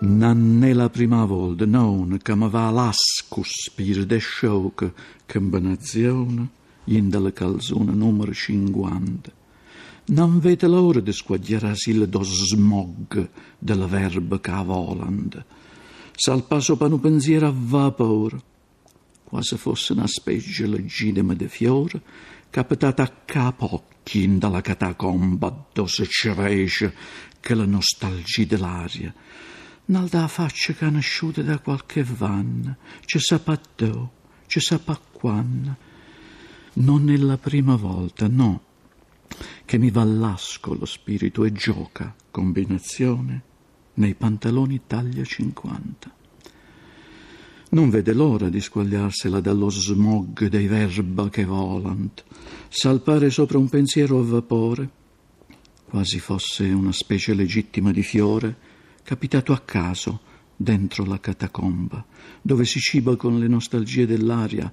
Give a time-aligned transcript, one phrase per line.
[0.00, 4.92] Non è la prima volta, non, che mi va l'ascus per de sciocca
[5.26, 6.48] combinazione
[6.86, 9.32] in della calzone numero 50.
[10.06, 15.44] Non vede l'ora di squagliarsi il do smog della verba che voland.
[16.14, 18.40] Sal passo un pensiero a vapore,
[19.24, 22.02] quasi fosse una specie leggidima di fiore,
[22.50, 26.94] capitata a capocchi dalla catacomba dove cresce
[27.40, 29.14] che la nostalgia dell'aria.
[29.86, 34.08] Nalda faccia conosciuta da qualche vanna, ci sapà dove,
[34.46, 35.76] ci sapà quando.
[36.74, 38.62] Non è la prima volta, no,
[39.66, 43.42] che mi vallasco lo spirito e gioca, combinazione,
[43.94, 46.14] nei pantaloni taglia 50.
[47.70, 52.24] Non vede l'ora di squagliarsela dallo smog dei verba che volant,
[52.68, 54.90] salpare sopra un pensiero a vapore,
[55.84, 58.72] quasi fosse una specie legittima di fiore,
[59.04, 60.20] capitato a caso
[60.56, 62.04] dentro la catacomba,
[62.40, 64.72] dove si ciba con le nostalgie dell'aria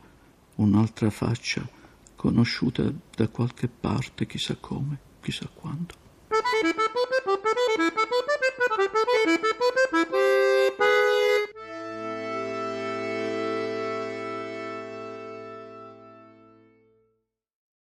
[0.56, 1.68] un'altra faccia
[2.16, 6.01] conosciuta da qualche parte, chissà come, chissà quando.